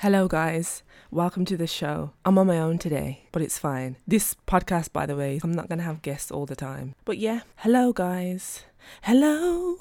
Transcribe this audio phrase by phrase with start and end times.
[0.00, 0.82] Hello, guys.
[1.10, 2.12] Welcome to the show.
[2.24, 3.98] I'm on my own today, but it's fine.
[4.08, 6.94] This podcast, by the way, I'm not going to have guests all the time.
[7.04, 8.64] But yeah, hello, guys.
[9.02, 9.76] Hello.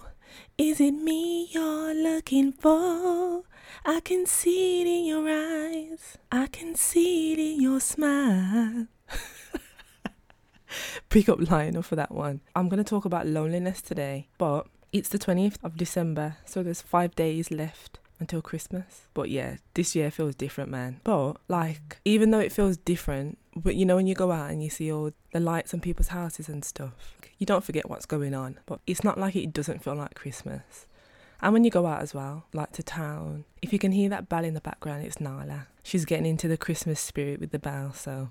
[0.57, 3.43] Is it me you're looking for?
[3.85, 6.17] I can see it in your eyes.
[6.29, 8.87] I can see it in your smile.
[11.07, 12.41] Pick up Lionel for that one.
[12.57, 16.81] I'm going to talk about loneliness today, but it's the 20th of December, so there's
[16.81, 19.07] five days left until Christmas.
[19.13, 20.99] But yeah, this year feels different, man.
[21.03, 24.63] But like, even though it feels different, but you know, when you go out and
[24.63, 28.33] you see all the lights on people's houses and stuff, you don't forget what's going
[28.33, 28.59] on.
[28.65, 30.85] But it's not like it doesn't feel like Christmas.
[31.41, 34.27] And when you go out as well, like to town, if you can hear that
[34.27, 35.67] bell in the background, it's Nala.
[35.83, 38.29] She's getting into the Christmas spirit with the bell, so.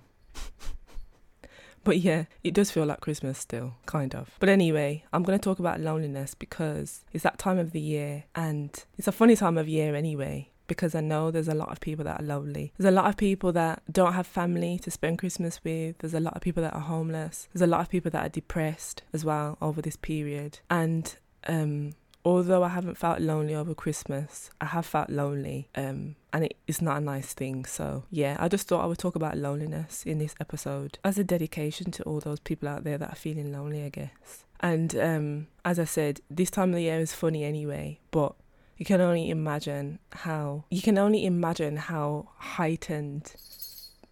[1.89, 4.37] But yeah, it does feel like Christmas still, kind of.
[4.41, 8.25] But anyway, I'm going to talk about loneliness because it's that time of the year
[8.35, 10.51] and it's a funny time of year anyway.
[10.67, 12.75] Because I know there's a lot of people that are lonely.
[12.77, 15.97] There's a lot of people that don't have family to spend Christmas with.
[16.01, 17.49] There's a lot of people that are homeless.
[17.55, 20.59] There's a lot of people that are depressed as well over this period.
[20.69, 21.95] And um,
[22.29, 25.69] although I haven't felt lonely over Christmas, I have felt lonely.
[25.75, 27.65] Um, and it is not a nice thing.
[27.65, 31.25] So, yeah, I just thought I would talk about loneliness in this episode as a
[31.25, 34.45] dedication to all those people out there that are feeling lonely, I guess.
[34.61, 38.35] And um, as I said, this time of the year is funny anyway, but
[38.77, 43.35] you can only imagine how you can only imagine how heightened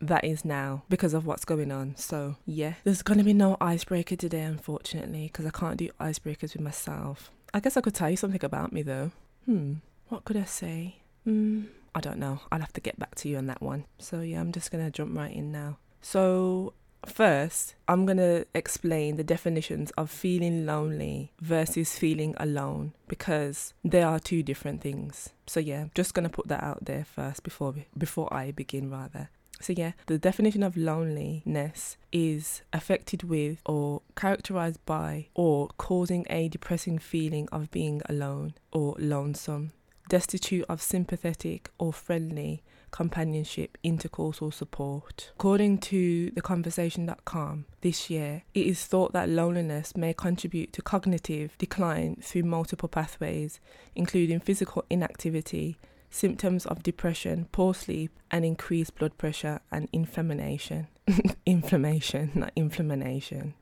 [0.00, 1.96] that is now because of what's going on.
[1.96, 6.54] So, yeah, there's going to be no icebreaker today, unfortunately, because I can't do icebreakers
[6.54, 7.30] with myself.
[7.54, 9.12] I guess I could tell you something about me though.
[9.44, 9.74] Hmm,
[10.08, 10.96] what could I say?
[11.24, 12.40] Hmm, I don't know.
[12.52, 13.86] I'll have to get back to you on that one.
[13.98, 15.78] So, yeah, I'm just to jump right in now.
[16.00, 16.74] So,
[17.06, 24.02] first, I'm going to explain the definitions of feeling lonely versus feeling alone because they
[24.02, 25.30] are two different things.
[25.46, 29.30] So, yeah, just going to put that out there first before before I begin rather.
[29.60, 36.48] So, yeah, the definition of loneliness is affected with or characterized by or causing a
[36.48, 39.72] depressing feeling of being alone or lonesome
[40.08, 45.32] destitute of sympathetic or friendly companionship, intercourse, or support.
[45.34, 52.16] According to theconversation.com, this year, it is thought that loneliness may contribute to cognitive decline
[52.22, 53.60] through multiple pathways,
[53.94, 55.76] including physical inactivity,
[56.16, 60.88] symptoms of depression, poor sleep, and increased blood pressure and inflammation.
[61.46, 63.54] inflammation, not inflammation.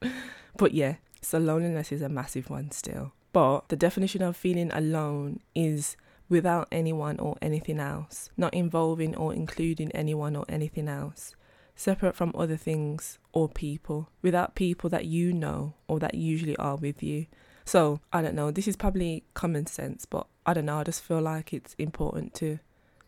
[0.56, 3.12] But yeah, so loneliness is a massive one still.
[3.32, 5.97] But the definition of feeling alone is
[6.28, 11.34] without anyone or anything else, not involving or including anyone or anything else,
[11.75, 16.76] separate from other things or people, without people that you know or that usually are
[16.76, 17.26] with you.
[17.64, 21.02] So, I don't know, this is probably common sense, but I don't know, I just
[21.02, 22.58] feel like it's important to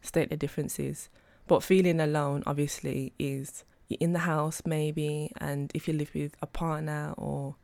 [0.00, 1.10] state the differences.
[1.46, 6.34] But feeling alone, obviously, is you're in the house maybe, and if you live with
[6.40, 7.56] a partner or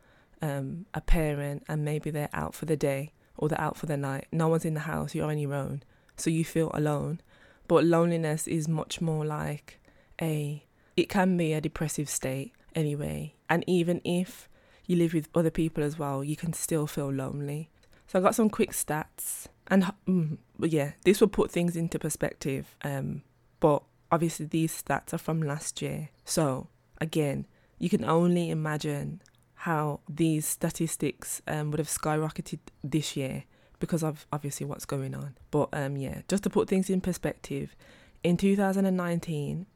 [0.42, 3.96] um, a parent, and maybe they're out for the day, or they're out for the
[3.96, 4.26] night.
[4.30, 5.82] No one's in the house, you're on your own.
[6.16, 7.20] So you feel alone.
[7.68, 9.80] But loneliness is much more like
[10.20, 10.64] a,
[10.96, 13.34] it can be a depressive state anyway.
[13.48, 14.48] And even if
[14.86, 17.70] you live with other people as well, you can still feel lonely.
[18.06, 19.46] So I got some quick stats.
[19.68, 22.74] And mm, yeah, this will put things into perspective.
[22.82, 23.22] Um,
[23.60, 26.10] but obviously, these stats are from last year.
[26.24, 26.68] So
[27.00, 27.46] again,
[27.78, 29.22] you can only imagine
[29.54, 33.44] how these statistics um, would have skyrocketed this year
[33.78, 35.36] because of obviously what's going on.
[35.50, 37.74] But um, yeah, just to put things in perspective,
[38.22, 39.66] in 2019,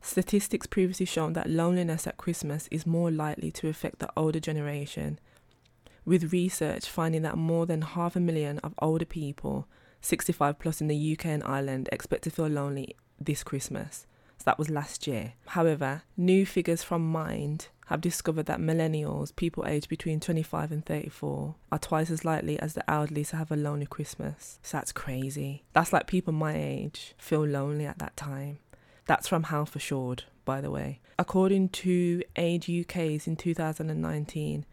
[0.00, 5.18] statistics previously shown that loneliness at Christmas is more likely to affect the older generation,
[6.04, 9.68] with research finding that more than half a million of older people,
[10.00, 14.06] 65 plus in the UK and Ireland, expect to feel lonely this Christmas.
[14.38, 15.34] So that was last year.
[15.48, 21.56] However, new figures from Mind have discovered that millennials, people aged between 25 and 34,
[21.70, 24.58] are twice as likely as the elderly to have a lonely Christmas.
[24.62, 25.64] So that's crazy.
[25.74, 28.60] That's like people my age feel lonely at that time.
[29.10, 31.00] That's from Health Assured, by the way.
[31.18, 34.64] According to Age UK's in 2019,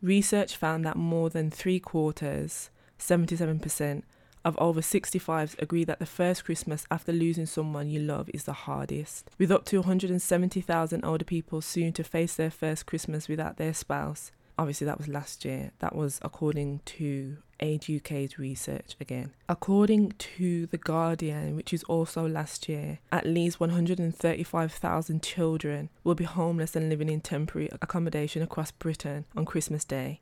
[0.00, 4.04] research found that more than three quarters, 77%,
[4.46, 8.54] of over 65s agree that the first Christmas after losing someone you love is the
[8.54, 9.30] hardest.
[9.36, 14.32] With up to 170,000 older people soon to face their first Christmas without their spouse.
[14.58, 15.72] Obviously, that was last year.
[15.80, 19.32] That was according to Age UK's research again.
[19.48, 26.24] According to The Guardian, which is also last year, at least 135,000 children will be
[26.24, 30.20] homeless and living in temporary accommodation across Britain on Christmas Day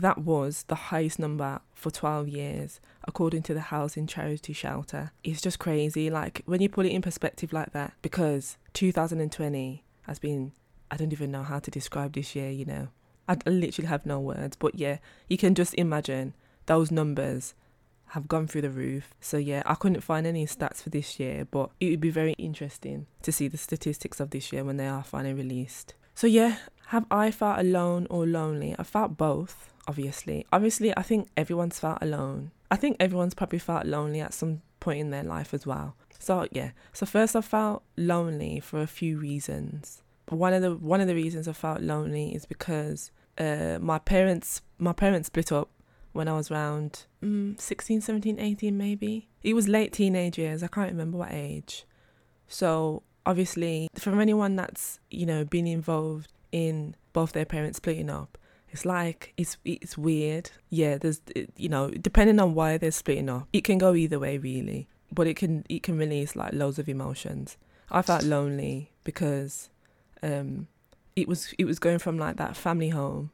[0.00, 5.12] that was the highest number for 12 years, according to the Housing Charity Shelter.
[5.24, 10.18] It's just crazy, like when you put it in perspective like that, because 2020 has
[10.18, 10.52] been,
[10.90, 12.88] I don't even know how to describe this year, you know.
[13.28, 16.34] I literally have no words, but yeah, you can just imagine
[16.66, 17.54] those numbers
[18.10, 19.14] have gone through the roof.
[19.20, 22.34] So yeah, I couldn't find any stats for this year, but it would be very
[22.34, 25.94] interesting to see the statistics of this year when they are finally released.
[26.14, 26.56] So yeah,
[26.86, 28.74] have I felt alone or lonely?
[28.78, 30.46] I felt both, obviously.
[30.52, 32.52] Obviously, I think everyone's felt alone.
[32.70, 35.96] I think everyone's probably felt lonely at some point in their life as well.
[36.18, 40.02] So yeah, so first I felt lonely for a few reasons.
[40.28, 44.62] One of the one of the reasons I felt lonely is because uh, my parents
[44.78, 45.70] my parents split up
[46.12, 49.28] when I was around mm, 16, 17, 18 maybe.
[49.42, 50.62] It was late teenage years.
[50.62, 51.84] I can't remember what age.
[52.48, 58.38] So obviously, from anyone that's you know been involved in both their parents splitting up,
[58.70, 60.50] it's like it's it's weird.
[60.70, 61.20] Yeah, there's
[61.56, 64.88] you know depending on why they're splitting up, it can go either way really.
[65.12, 67.56] But it can it can release like loads of emotions.
[67.90, 69.70] I felt lonely because
[70.22, 70.68] um,
[71.14, 73.30] it was it was going from like that family home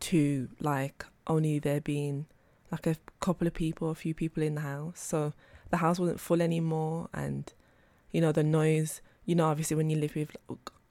[0.00, 2.26] to like only there being
[2.70, 5.00] like a couple of people, a few people in the house.
[5.00, 5.32] So
[5.70, 7.52] the house wasn't full anymore, and
[8.12, 9.00] you know the noise.
[9.24, 10.36] You know, obviously when you live with,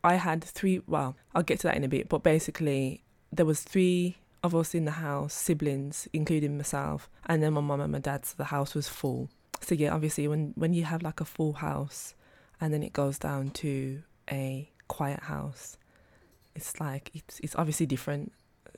[0.03, 0.81] I had three.
[0.87, 4.75] Well, I'll get to that in a bit, but basically there was three of us
[4.75, 8.25] in the house, siblings, including myself, and then my mum and my dad.
[8.25, 9.29] So the house was full.
[9.61, 12.13] So yeah, obviously when when you have like a full house,
[12.61, 15.77] and then it goes down to a quiet house,
[16.55, 18.31] it's like it's it's obviously different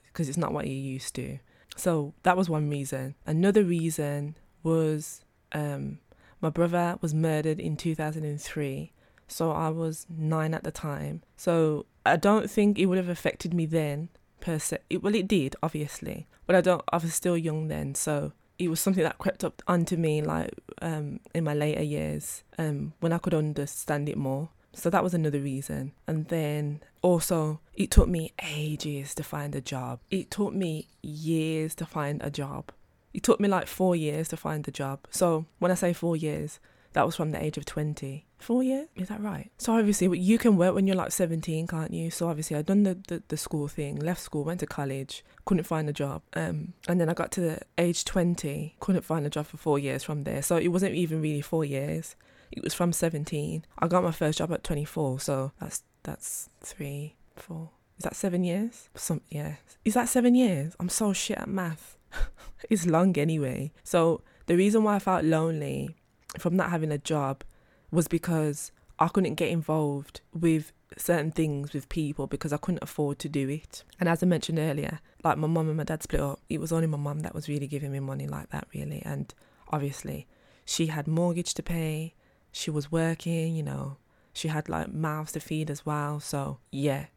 [0.07, 1.39] because it's not what you're used to.
[1.75, 3.15] So that was one reason.
[3.25, 5.23] Another reason was
[5.53, 5.99] um,
[6.41, 8.91] my brother was murdered in 2003.
[9.27, 11.21] So I was nine at the time.
[11.37, 14.09] So I don't think it would have affected me then
[14.39, 14.79] per se.
[14.89, 16.83] It, well, it did, obviously, but I don't.
[16.91, 20.51] I was still young then, so it was something that crept up onto me like
[20.81, 24.49] um, in my later years um, when I could understand it more.
[24.73, 25.93] So that was another reason.
[26.07, 29.99] And then also, it took me ages to find a job.
[30.09, 32.71] It took me years to find a job.
[33.13, 34.99] It took me like four years to find a job.
[35.09, 36.59] So when I say four years,
[36.93, 38.25] that was from the age of 20.
[38.39, 38.87] Four years?
[38.95, 39.51] Is that right?
[39.57, 42.09] So obviously, you can work when you're like 17, can't you?
[42.09, 45.65] So obviously, I'd done the, the, the school thing, left school, went to college, couldn't
[45.65, 46.21] find a job.
[46.33, 49.77] Um, and then I got to the age 20, couldn't find a job for four
[49.77, 50.41] years from there.
[50.41, 52.15] So it wasn't even really four years.
[52.51, 53.65] It was from 17.
[53.77, 57.69] I got my first job at 24, so that's that's three, four.
[57.97, 58.89] Is that seven years?
[58.95, 59.55] Some yeah.
[59.83, 60.75] Is that seven years?
[60.79, 61.97] I'm so shit at math.
[62.69, 63.71] it's long anyway.
[63.83, 65.95] So the reason why I felt lonely
[66.37, 67.43] from not having a job
[67.91, 73.19] was because I couldn't get involved with certain things with people because I couldn't afford
[73.19, 73.83] to do it.
[73.99, 76.71] And as I mentioned earlier, like my mum and my dad split up, it was
[76.71, 79.01] only my mum that was really giving me money like that, really.
[79.05, 79.33] And
[79.69, 80.27] obviously,
[80.65, 82.13] she had mortgage to pay,
[82.51, 83.97] she was working, you know,
[84.33, 86.19] she had like mouths to feed as well.
[86.19, 87.07] So, yeah,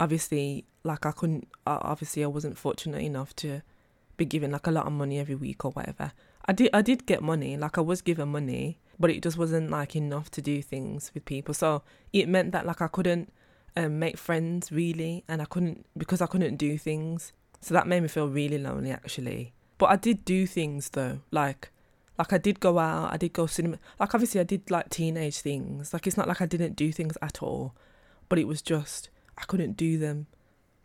[0.00, 3.62] obviously, like I couldn't, obviously, I wasn't fortunate enough to
[4.16, 6.12] be given like a lot of money every week or whatever.
[6.46, 9.70] I did, I did get money, like I was given money, but it just wasn't
[9.70, 11.54] like enough to do things with people.
[11.54, 11.82] So
[12.12, 13.32] it meant that like I couldn't
[13.76, 17.32] um, make friends really, and I couldn't because I couldn't do things.
[17.60, 19.54] So that made me feel really lonely actually.
[19.78, 21.70] But I did do things though, like
[22.18, 23.78] like I did go out, I did go cinema.
[23.98, 25.92] Like obviously I did like teenage things.
[25.92, 27.74] Like it's not like I didn't do things at all,
[28.28, 30.26] but it was just I couldn't do them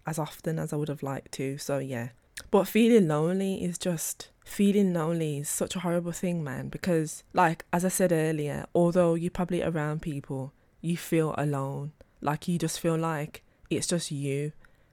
[0.07, 1.57] as often as I would have liked to.
[1.57, 2.09] So yeah.
[2.51, 7.65] But feeling lonely is just feeling lonely is such a horrible thing, man, because like
[7.71, 11.91] as I said earlier, although you're probably around people, you feel alone.
[12.21, 14.51] Like you just feel like it's just you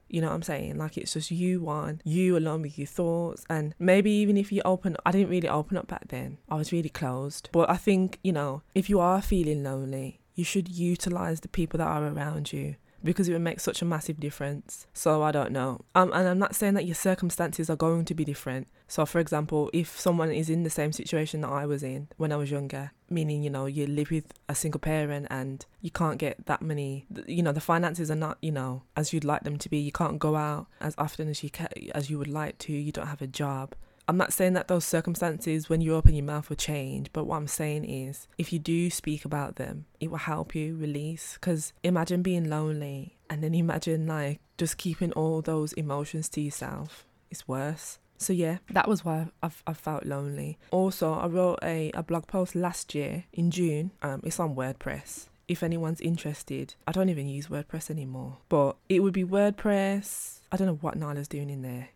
[0.08, 0.78] you know what I'm saying?
[0.78, 3.44] Like it's just you one, you alone with your thoughts.
[3.48, 6.38] And maybe even if you open, I didn't really open up back then.
[6.48, 7.48] I was really closed.
[7.52, 11.78] But I think, you know, if you are feeling lonely, you should utilize the people
[11.78, 14.86] that are around you because it would make such a massive difference.
[14.92, 15.80] So I don't know.
[15.94, 18.68] Um, and I'm not saying that your circumstances are going to be different.
[18.88, 22.32] So, for example, if someone is in the same situation that I was in when
[22.32, 26.18] I was younger, meaning, you know, you live with a single parent and you can't
[26.18, 29.56] get that many, you know, the finances are not, you know, as you'd like them
[29.58, 29.78] to be.
[29.78, 32.72] You can't go out as often as you can, as you would like to.
[32.72, 33.74] You don't have a job.
[34.08, 37.36] I'm not saying that those circumstances when you open your mouth will change, but what
[37.36, 41.34] I'm saying is if you do speak about them, it will help you release.
[41.34, 47.04] Because imagine being lonely and then imagine like just keeping all those emotions to yourself.
[47.30, 47.98] It's worse.
[48.18, 50.58] So yeah, that was why I've, I felt lonely.
[50.70, 53.90] Also, I wrote a, a blog post last year in June.
[54.02, 55.26] Um, it's on WordPress.
[55.48, 60.35] If anyone's interested, I don't even use WordPress anymore, but it would be WordPress.
[60.52, 61.88] I don't know what Nyla's doing in there.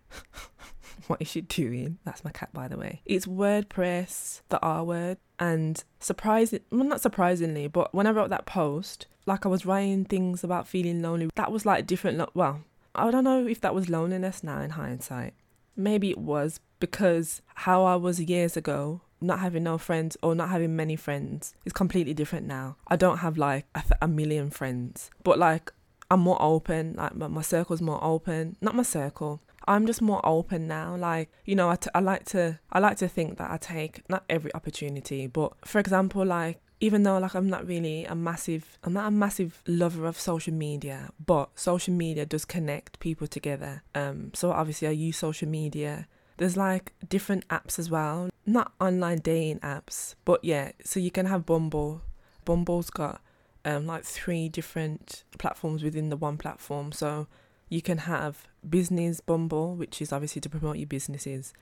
[1.06, 1.98] what is she doing?
[2.04, 3.02] That's my cat, by the way.
[3.04, 8.46] It's WordPress, the R word, and surprising, well, not surprisingly, but when I wrote that
[8.46, 11.30] post, like I was writing things about feeling lonely.
[11.34, 12.18] That was like different.
[12.18, 12.60] Lo- well,
[12.94, 15.34] I don't know if that was loneliness now in hindsight.
[15.76, 20.48] Maybe it was because how I was years ago, not having no friends or not
[20.48, 22.76] having many friends, is completely different now.
[22.88, 25.72] I don't have like a, th- a million friends, but like
[26.10, 26.94] I'm more open.
[26.96, 28.56] Like my, my circle's more open.
[28.60, 29.40] Not my circle.
[29.66, 30.96] I'm just more open now.
[30.96, 34.08] Like you know, I, t- I like to I like to think that I take
[34.08, 38.78] not every opportunity, but for example, like even though like I'm not really a massive
[38.82, 43.82] I'm not a massive lover of social media, but social media does connect people together.
[43.94, 46.08] Um so obviously I use social media.
[46.38, 48.30] There's like different apps as well.
[48.46, 52.02] Not online dating apps, but yeah, so you can have Bumble.
[52.46, 53.20] Bumble's got
[53.64, 56.92] um like three different platforms within the one platform.
[56.92, 57.26] So
[57.68, 61.52] you can have business Bumble, which is obviously to promote your businesses.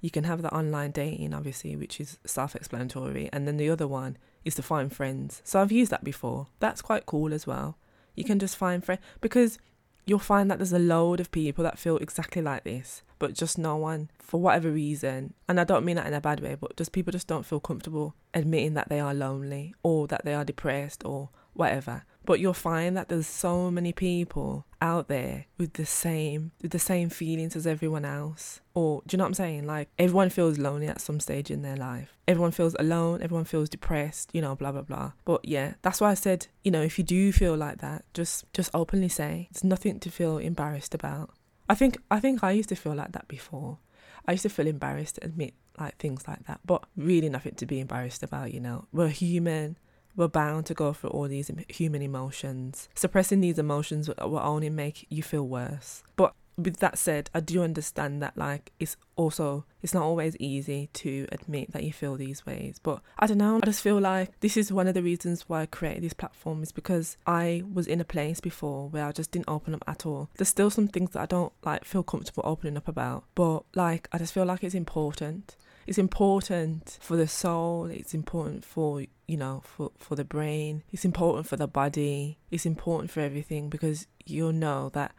[0.00, 3.30] You can have the online dating, obviously, which is self explanatory.
[3.32, 5.40] And then the other one is to find friends.
[5.44, 6.48] So I've used that before.
[6.60, 7.78] That's quite cool as well.
[8.14, 9.58] You can just find friends because
[10.06, 13.58] you'll find that there's a load of people that feel exactly like this, but just
[13.58, 16.76] no one, for whatever reason, and I don't mean that in a bad way, but
[16.76, 20.44] just people just don't feel comfortable admitting that they are lonely or that they are
[20.44, 22.04] depressed or whatever.
[22.24, 26.78] But you'll find that there's so many people out there with the same with the
[26.78, 28.60] same feelings as everyone else.
[28.74, 29.66] Or do you know what I'm saying?
[29.66, 32.16] Like everyone feels lonely at some stage in their life.
[32.26, 35.12] Everyone feels alone, everyone feels depressed, you know, blah blah blah.
[35.24, 38.44] But yeah, that's why I said, you know, if you do feel like that, just
[38.52, 39.46] just openly say.
[39.52, 41.30] It's nothing to feel embarrassed about.
[41.68, 43.78] I think I think I used to feel like that before.
[44.26, 47.66] I used to feel embarrassed to admit like things like that, but really nothing to
[47.66, 48.86] be embarrassed about, you know.
[48.92, 49.76] We're human
[50.16, 52.88] we're bound to go through all these human emotions.
[52.94, 56.02] Suppressing these emotions will only make you feel worse.
[56.16, 60.88] But with that said, I do understand that like it's also it's not always easy
[60.94, 62.80] to admit that you feel these ways.
[62.82, 65.62] But I don't know, I just feel like this is one of the reasons why
[65.62, 69.30] I created this platform is because I was in a place before where I just
[69.30, 70.30] didn't open up at all.
[70.36, 73.24] There's still some things that I don't like feel comfortable opening up about.
[73.34, 78.64] But like I just feel like it's important it's important for the soul it's important
[78.64, 83.20] for you know for for the brain it's important for the body it's important for
[83.20, 85.14] everything because you'll know that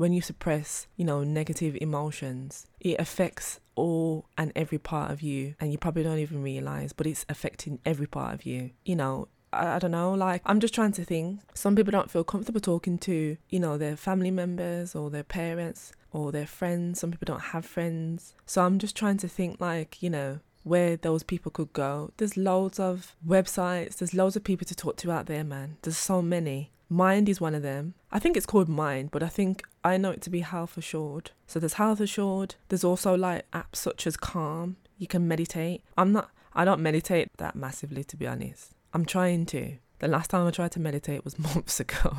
[0.00, 5.54] when you suppress you know negative emotions it affects all and every part of you
[5.60, 9.28] and you probably don't even realize but it's affecting every part of you you know
[9.52, 11.40] I, I don't know, like I'm just trying to think.
[11.54, 15.92] Some people don't feel comfortable talking to, you know, their family members or their parents
[16.12, 17.00] or their friends.
[17.00, 18.36] Some people don't have friends.
[18.46, 22.12] So I'm just trying to think, like, you know, where those people could go.
[22.16, 25.78] There's loads of websites, there's loads of people to talk to out there, man.
[25.82, 26.70] There's so many.
[26.92, 27.94] Mind is one of them.
[28.10, 31.30] I think it's called Mind, but I think I know it to be Health Assured.
[31.46, 32.56] So there's Health Assured.
[32.68, 34.76] There's also like apps such as Calm.
[34.98, 35.84] You can meditate.
[35.96, 38.72] I'm not, I don't meditate that massively, to be honest.
[38.92, 39.76] I'm trying to.
[40.00, 42.16] The last time I tried to meditate was months ago.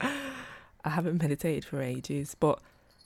[0.00, 2.60] I haven't meditated for ages, but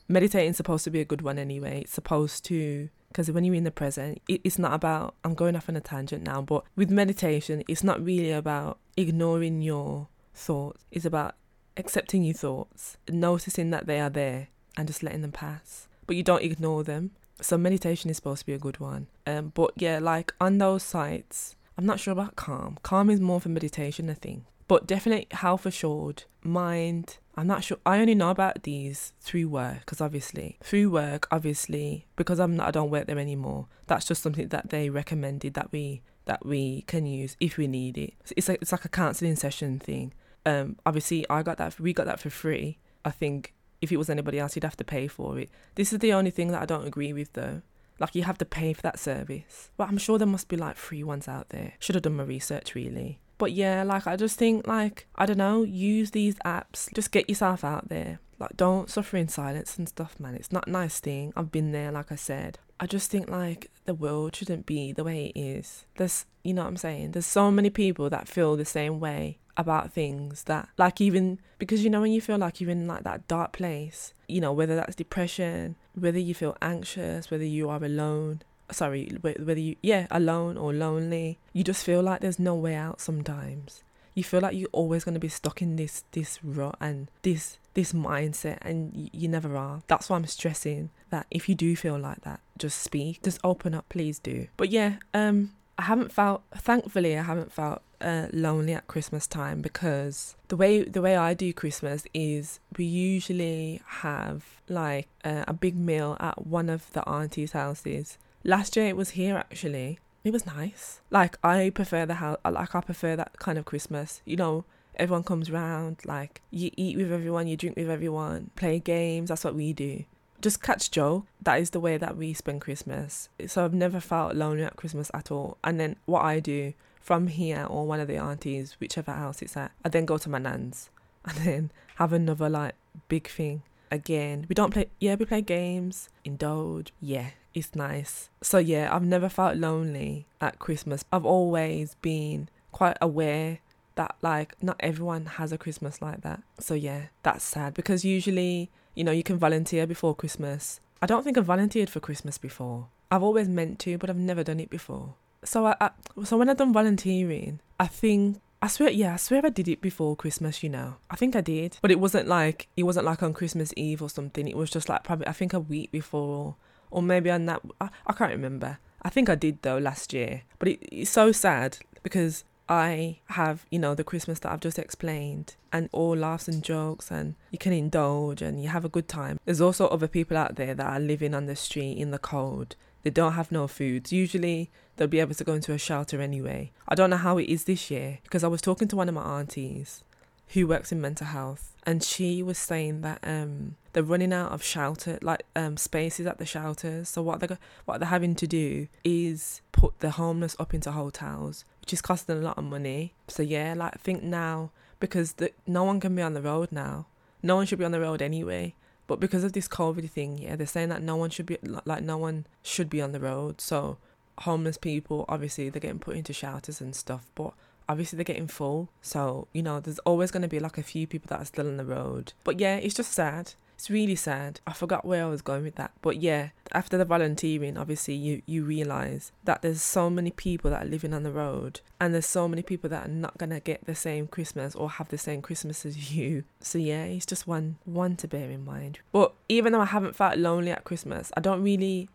[0.08, 1.80] meditating's supposed to be a good one anyway.
[1.80, 5.56] It's supposed to, because when you're in the present, it, it's not about, I'm going
[5.56, 10.84] off on a tangent now, but with meditation, it's not really about ignoring your thoughts.
[10.90, 11.34] It's about
[11.78, 15.88] accepting your thoughts, noticing that they are there, and just letting them pass.
[16.06, 17.12] But you don't ignore them.
[17.40, 19.06] So meditation is supposed to be a good one.
[19.26, 22.76] Um, but yeah, like on those sites, I'm not sure about calm.
[22.82, 24.44] Calm is more for meditation, I think.
[24.68, 27.16] But definitely health assured, mind.
[27.36, 27.76] I'm not sure.
[27.84, 32.68] I only know about these through work because obviously through work, obviously because I'm not,
[32.68, 33.68] I don't work there anymore.
[33.86, 37.98] That's just something that they recommended that we that we can use if we need
[37.98, 38.14] it.
[38.36, 40.14] It's like it's like a counselling session thing.
[40.46, 41.78] Um, obviously I got that.
[41.78, 42.78] We got that for free.
[43.04, 43.52] I think
[43.82, 45.50] if it was anybody else, you'd have to pay for it.
[45.74, 47.60] This is the only thing that I don't agree with though.
[47.98, 49.70] Like you have to pay for that service.
[49.76, 51.74] But I'm sure there must be like free ones out there.
[51.80, 53.20] Should have done my research really.
[53.38, 56.92] But yeah, like I just think like I don't know, use these apps.
[56.94, 58.20] Just get yourself out there.
[58.38, 60.34] Like don't suffer in silence and stuff, man.
[60.34, 61.32] It's not a nice thing.
[61.36, 62.58] I've been there, like I said.
[62.78, 65.86] I just think like the world shouldn't be the way it is.
[65.96, 67.12] There's you know what I'm saying?
[67.12, 71.82] There's so many people that feel the same way about things that like even because
[71.82, 74.76] you know when you feel like you're in like that dark place you know whether
[74.76, 80.56] that's depression whether you feel anxious whether you are alone sorry whether you yeah alone
[80.56, 83.82] or lonely you just feel like there's no way out sometimes.
[84.14, 87.58] You feel like you're always going to be stuck in this this rut and this
[87.74, 89.82] this mindset and you, never are.
[89.86, 93.74] That's why i'm stressing that if you do feel like that just speak just open
[93.74, 94.48] up please do.
[94.56, 99.60] But yeah um I haven't felt, thankfully, I haven't felt uh, lonely at Christmas time
[99.60, 105.52] because the way the way I do Christmas is we usually have like uh, a
[105.52, 108.18] big meal at one of the auntie's houses.
[108.46, 109.98] Last year it was here actually.
[110.24, 111.00] It was nice.
[111.10, 112.38] Like I prefer the house.
[112.44, 114.22] Uh, like I prefer that kind of Christmas.
[114.24, 115.98] You know, everyone comes round.
[116.04, 119.28] Like you eat with everyone, you drink with everyone, play games.
[119.28, 120.04] That's what we do
[120.40, 121.24] just catch Joe.
[121.42, 123.28] That is the way that we spend Christmas.
[123.46, 125.58] So I've never felt lonely at Christmas at all.
[125.64, 129.56] And then what I do from here or one of the aunties, whichever house it's
[129.56, 130.90] at, I then go to my nan's
[131.24, 132.74] and then have another like
[133.08, 134.46] big thing again.
[134.48, 136.92] We don't play, yeah, we play games, indulge.
[137.00, 138.30] Yeah, it's nice.
[138.42, 141.04] So yeah, I've never felt lonely at Christmas.
[141.12, 143.58] I've always been quite aware
[143.96, 146.42] that like not everyone has a Christmas like that.
[146.60, 150.80] So yeah, that's sad because usually, you know, you can volunteer before Christmas.
[151.02, 152.86] I don't think I've volunteered for Christmas before.
[153.10, 155.14] I've always meant to, but I've never done it before
[155.46, 155.90] so I, I
[156.24, 159.80] so when I done volunteering, I think I swear, yeah, I swear I did it
[159.80, 160.96] before Christmas, you know.
[161.10, 161.78] I think I did.
[161.82, 164.48] But it wasn't like, it wasn't like on Christmas Eve or something.
[164.48, 166.56] It was just like probably, I think a week before,
[166.90, 168.78] or maybe on that, I, I can't remember.
[169.02, 170.42] I think I did though last year.
[170.58, 174.78] But it, it's so sad because I have, you know, the Christmas that I've just
[174.78, 179.08] explained and all laughs and jokes and you can indulge and you have a good
[179.08, 179.38] time.
[179.44, 182.76] There's also other people out there that are living on the street in the cold
[183.06, 184.10] they don't have no food.
[184.10, 186.72] Usually they'll be able to go into a shelter anyway.
[186.88, 189.14] I don't know how it is this year because I was talking to one of
[189.14, 190.02] my aunties
[190.48, 194.62] who works in mental health and she was saying that um they're running out of
[194.62, 197.08] shelter like um spaces at the shelters.
[197.08, 201.64] So what they what they're having to do is put the homeless up into hotels
[201.80, 203.12] which is costing a lot of money.
[203.28, 206.72] So yeah like I think now because the, no one can be on the road
[206.72, 207.06] now.
[207.42, 208.74] No one should be on the road anyway.
[209.06, 212.02] But because of this COVID thing, yeah, they're saying that no one should be like
[212.02, 213.60] no one should be on the road.
[213.60, 213.98] So
[214.38, 217.52] homeless people, obviously, they're getting put into shelters and stuff, but
[217.88, 218.88] obviously they're getting full.
[219.02, 221.66] So you know, there's always going to be like a few people that are still
[221.66, 222.32] on the road.
[222.44, 223.54] But yeah, it's just sad.
[223.76, 224.60] It's really sad.
[224.66, 225.92] I forgot where I was going with that.
[226.00, 230.86] But yeah, after the volunteering, obviously you you realize that there's so many people that
[230.86, 233.60] are living on the road and there's so many people that are not going to
[233.60, 236.44] get the same Christmas or have the same Christmas as you.
[236.60, 239.00] So yeah, it's just one one to bear in mind.
[239.12, 242.08] But even though I haven't felt lonely at Christmas, I don't really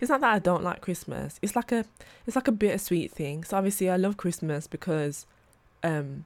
[0.00, 1.38] it's not that I don't like Christmas.
[1.42, 1.84] It's like a
[2.26, 3.44] it's like a bittersweet thing.
[3.44, 5.26] So obviously I love Christmas because
[5.82, 6.24] um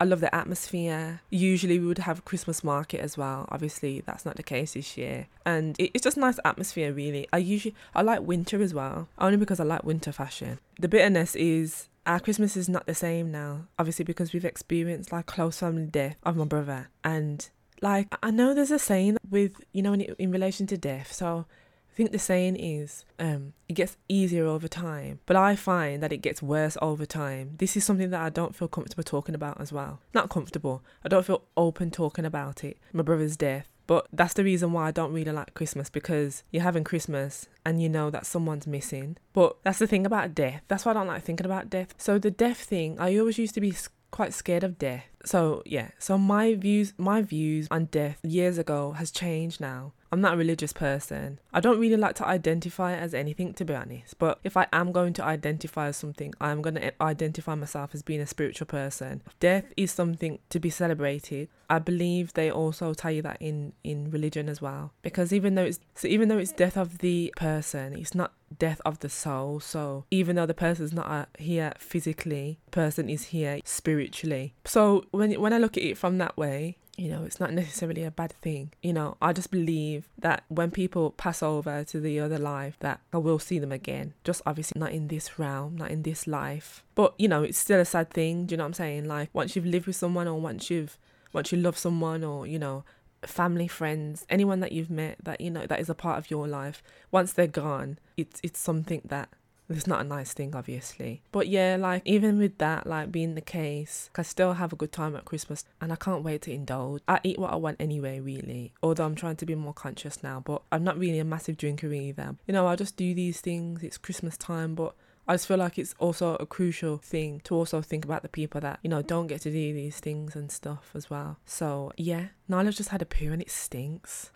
[0.00, 1.20] I love the atmosphere.
[1.30, 3.48] Usually we would have a Christmas market as well.
[3.50, 5.28] Obviously that's not the case this year.
[5.46, 7.28] And it's just nice atmosphere really.
[7.32, 9.08] I usually I like winter as well.
[9.18, 10.58] Only because I like winter fashion.
[10.78, 13.66] The bitterness is our Christmas is not the same now.
[13.78, 16.88] Obviously because we've experienced like close family death of my brother.
[17.02, 17.48] And
[17.80, 21.12] like I know there's a saying with you know in, in relation to death.
[21.12, 21.46] So
[21.94, 26.12] I think the saying is um, it gets easier over time, but I find that
[26.12, 27.54] it gets worse over time.
[27.58, 30.00] This is something that I don't feel comfortable talking about as well.
[30.12, 32.78] Not comfortable, I don't feel open talking about it.
[32.92, 33.68] My brother's death.
[33.86, 37.80] But that's the reason why I don't really like Christmas because you're having Christmas and
[37.80, 39.16] you know that someone's missing.
[39.32, 40.62] But that's the thing about death.
[40.66, 41.94] That's why I don't like thinking about death.
[41.96, 43.72] So the death thing, I always used to be
[44.10, 45.06] quite scared of death.
[45.24, 49.92] So yeah, so my views my views on death years ago has changed now.
[50.12, 51.40] I'm not a religious person.
[51.52, 54.16] I don't really like to identify as anything to be honest.
[54.20, 58.02] But if I am going to identify as something, I'm going to identify myself as
[58.02, 59.22] being a spiritual person.
[59.40, 61.48] Death is something to be celebrated.
[61.68, 64.92] I believe they also tell you that in in religion as well.
[65.02, 68.80] Because even though it's so even though it's death of the person, it's not death
[68.84, 69.60] of the soul.
[69.60, 74.54] So even though the person's not uh, here physically, person is here spiritually.
[74.64, 78.04] So when when I look at it from that way, you know, it's not necessarily
[78.04, 78.72] a bad thing.
[78.82, 83.00] You know, I just believe that when people pass over to the other life, that
[83.12, 84.14] I will see them again.
[84.22, 86.84] Just obviously not in this realm, not in this life.
[86.94, 88.46] But you know, it's still a sad thing.
[88.46, 89.04] Do you know what I'm saying?
[89.06, 90.98] Like once you've lived with someone, or once you've
[91.32, 92.84] once you love someone, or you know,
[93.22, 96.46] family, friends, anyone that you've met that you know that is a part of your
[96.46, 99.28] life, once they're gone, it's it's something that
[99.68, 103.40] it's not a nice thing obviously but yeah like even with that like being the
[103.40, 107.02] case i still have a good time at christmas and i can't wait to indulge
[107.08, 110.40] i eat what i want anyway really although i'm trying to be more conscious now
[110.44, 113.82] but i'm not really a massive drinker either you know i just do these things
[113.82, 114.94] it's christmas time but
[115.26, 118.60] I just feel like it's also a crucial thing to also think about the people
[118.60, 121.38] that, you know, don't get to do these things and stuff as well.
[121.46, 124.30] So yeah, Nyla's just had a poo and it stinks.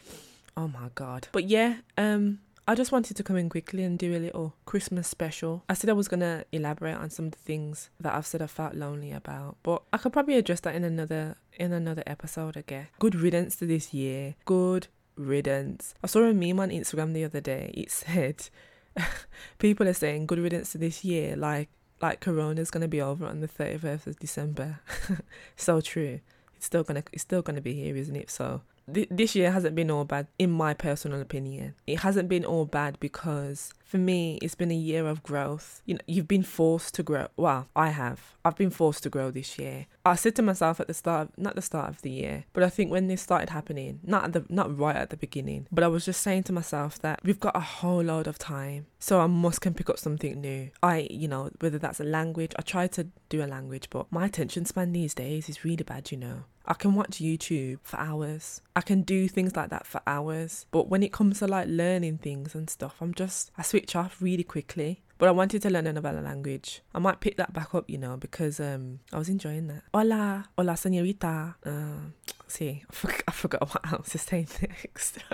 [0.56, 1.28] Oh my god.
[1.30, 5.08] But yeah, um, I just wanted to come in quickly and do a little Christmas
[5.08, 5.64] special.
[5.70, 8.46] I said I was gonna elaborate on some of the things that I've said I
[8.46, 12.88] felt lonely about, but I could probably address that in another in another episode again.
[12.98, 14.34] Good riddance to this year.
[14.44, 15.94] Good riddance.
[16.04, 17.72] I saw a meme on Instagram the other day.
[17.72, 18.50] It said
[19.58, 21.70] people are saying good riddance to this year, like
[22.02, 24.80] like Corona's gonna be over on the 31st of December.
[25.56, 26.20] so true.
[26.54, 28.28] It's still gonna it's still gonna be here, isn't it?
[28.28, 28.60] So
[28.92, 31.74] th- this year hasn't been all bad, in my personal opinion.
[31.86, 35.80] It hasn't been all bad because for me, it's been a year of growth.
[35.86, 37.28] You know, you've been forced to grow.
[37.38, 38.36] Well, I have.
[38.44, 39.86] I've been forced to grow this year.
[40.04, 42.68] I said to myself at the start, not the start of the year, but I
[42.68, 45.88] think when this started happening, not at the, not right at the beginning, but I
[45.88, 49.26] was just saying to myself that we've got a whole load of time, so I
[49.26, 50.70] must can pick up something new.
[50.82, 54.26] I, you know, whether that's a language, I try to do a language, but my
[54.26, 56.10] attention span these days is really bad.
[56.10, 58.60] You know, I can watch YouTube for hours.
[58.76, 60.66] I can do things like that for hours.
[60.70, 64.20] But when it comes to like learning things and stuff, I'm just, I switch off
[64.20, 65.02] really quickly.
[65.18, 66.80] But I wanted to learn another language.
[66.94, 69.82] I might pick that back up, you know, because um, I was enjoying that.
[69.92, 71.56] Hola, hola, señorita.
[71.66, 72.12] Uh,
[72.46, 75.18] see, I forgot, I forgot what else to say next.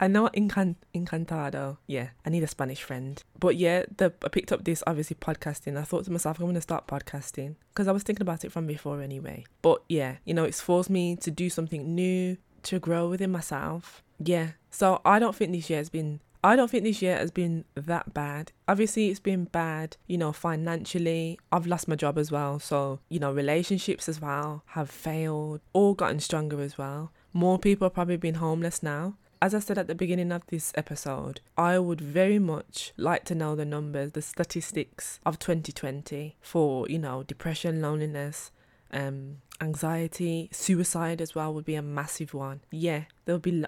[0.00, 1.78] I know Encan- Encantado.
[1.86, 3.22] Yeah, I need a Spanish friend.
[3.38, 5.76] But yeah, the, I picked up this obviously podcasting.
[5.76, 8.52] I thought to myself, I'm going to start podcasting because I was thinking about it
[8.52, 9.44] from before anyway.
[9.62, 14.02] But yeah, you know, it's forced me to do something new, to grow within myself.
[14.22, 16.20] Yeah, so I don't think this year has been.
[16.42, 18.52] I don't think this year has been that bad.
[18.66, 21.38] Obviously, it's been bad, you know, financially.
[21.52, 22.58] I've lost my job as well.
[22.58, 27.12] So, you know, relationships as well have failed, all gotten stronger as well.
[27.34, 30.72] More people have probably been homeless now as I said at the beginning of this
[30.74, 36.86] episode, I would very much like to know the numbers, the statistics of 2020 for,
[36.88, 38.50] you know, depression, loneliness,
[38.92, 42.60] um, anxiety, suicide as well would be a massive one.
[42.70, 43.64] Yeah, there'll be.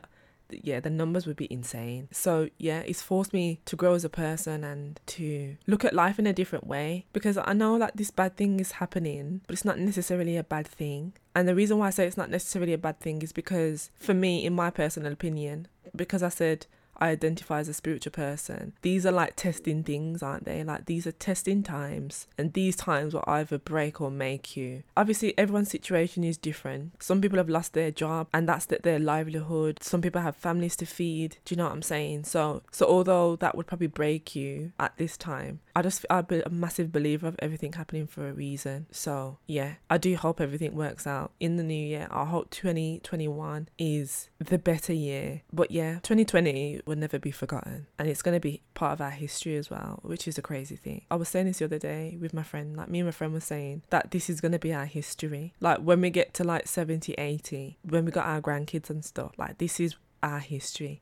[0.50, 2.08] Yeah, the numbers would be insane.
[2.12, 6.18] So, yeah, it's forced me to grow as a person and to look at life
[6.18, 9.64] in a different way because I know that this bad thing is happening, but it's
[9.64, 11.14] not necessarily a bad thing.
[11.34, 14.12] And the reason why I say it's not necessarily a bad thing is because, for
[14.12, 16.66] me, in my personal opinion, because I said
[16.98, 18.74] I identify as a spiritual person.
[18.82, 20.62] These are like testing things, aren't they?
[20.62, 24.82] Like these are testing times, and these times will either break or make you.
[24.96, 27.02] Obviously, everyone's situation is different.
[27.02, 29.82] Some people have lost their job, and that's their livelihood.
[29.82, 31.38] Some people have families to feed.
[31.44, 32.24] Do you know what I'm saying?
[32.24, 36.50] So, so although that would probably break you at this time, I just I'm a
[36.50, 38.86] massive believer of everything happening for a reason.
[38.90, 42.08] So yeah, I do hope everything works out in the new year.
[42.10, 45.42] I hope 2021 is the better year.
[45.52, 47.86] But yeah, 2020 will never be forgotten.
[47.98, 50.76] And it's going to be part of our history as well, which is a crazy
[50.76, 51.04] thing.
[51.10, 53.32] I was saying this the other day with my friend, like me and my friend
[53.32, 55.54] was saying that this is going to be our history.
[55.60, 59.32] Like when we get to like 70, 80, when we got our grandkids and stuff,
[59.38, 61.00] like this is our history.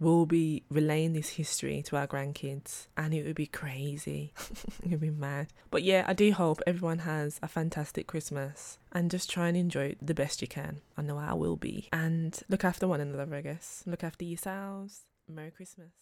[0.00, 4.32] We'll be relaying this history to our grandkids and it would be crazy.
[4.82, 5.46] it would be mad.
[5.70, 9.84] But yeah, I do hope everyone has a fantastic Christmas and just try and enjoy
[9.90, 10.80] it the best you can.
[10.96, 11.88] I know I will be.
[11.92, 13.84] And look after one another, I guess.
[13.86, 15.02] Look after yourselves.
[15.28, 15.92] Merry Christmas.